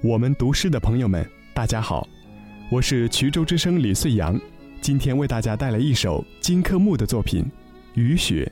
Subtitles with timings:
[0.00, 2.06] 我们读诗的朋友们，大家好，
[2.70, 4.40] 我是衢州之声李穗阳，
[4.80, 7.42] 今天为大家带来一首金克木的作品
[7.94, 8.50] 《雨雪》。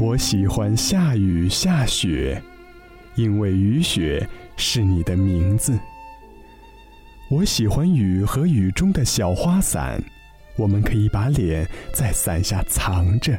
[0.00, 2.42] 我喜欢下雨下雪，
[3.14, 5.78] 因为雨雪是你的名字。
[7.30, 10.02] 我喜欢雨和雨中的小花伞，
[10.56, 13.38] 我们可以把脸在伞下藏着。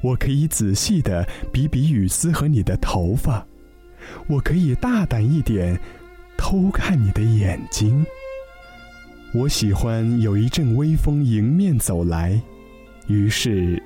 [0.00, 3.46] 我可以仔细的比比雨丝和你的头发，
[4.26, 5.78] 我可以大胆一点
[6.36, 8.04] 偷看你的眼睛。
[9.32, 12.40] 我喜欢有一阵微风迎面走来，
[13.06, 13.80] 于是。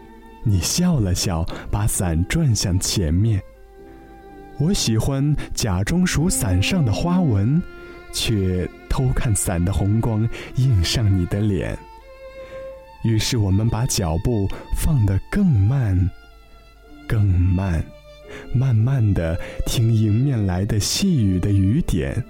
[0.48, 3.42] 你笑了笑，把伞转向前面。
[4.58, 7.60] 我喜欢假装数伞上的花纹，
[8.12, 11.76] 却偷看伞的红光映上你的脸。
[13.02, 16.08] 于是我们把脚步放得更慢，
[17.08, 17.84] 更慢，
[18.54, 19.36] 慢慢的
[19.66, 22.22] 听迎面来的细雨的雨点。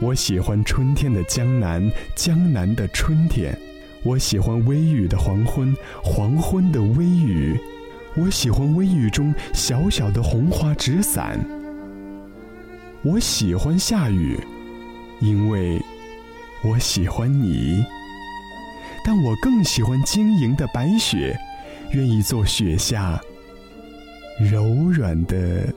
[0.00, 3.56] 我喜欢春天的江南，江南的春天。
[4.04, 7.58] 我喜欢微雨的黄昏，黄昏的微雨。
[8.16, 11.38] 我喜欢微雨中小小的红花纸伞。
[13.02, 14.38] 我喜欢下雨，
[15.20, 15.80] 因为
[16.62, 17.84] 我喜欢你。
[19.06, 21.36] 但我更喜欢晶莹的白雪，
[21.92, 23.20] 愿意做雪下
[24.38, 25.72] 柔软的。